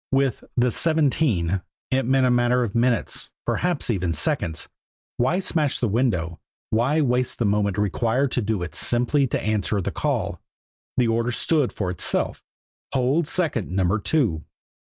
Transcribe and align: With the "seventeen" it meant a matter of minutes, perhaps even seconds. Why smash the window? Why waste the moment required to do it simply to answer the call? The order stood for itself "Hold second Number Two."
With 0.11 0.43
the 0.57 0.71
"seventeen" 0.71 1.61
it 1.91 2.07
meant 2.07 2.25
a 2.25 2.31
matter 2.31 2.63
of 2.63 2.73
minutes, 2.73 3.29
perhaps 3.45 3.91
even 3.91 4.13
seconds. 4.13 4.67
Why 5.17 5.37
smash 5.39 5.77
the 5.77 5.87
window? 5.87 6.39
Why 6.71 7.01
waste 7.01 7.37
the 7.37 7.45
moment 7.45 7.77
required 7.77 8.31
to 8.31 8.41
do 8.41 8.63
it 8.63 8.73
simply 8.73 9.27
to 9.27 9.39
answer 9.39 9.79
the 9.79 9.91
call? 9.91 10.41
The 10.97 11.07
order 11.07 11.31
stood 11.31 11.71
for 11.71 11.91
itself 11.91 12.41
"Hold 12.93 13.27
second 13.27 13.69
Number 13.69 13.99
Two." 13.99 14.43